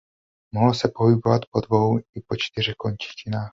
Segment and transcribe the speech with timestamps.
[0.53, 3.49] Mohl se pohybovat po dvou i po čtyřech končetinách.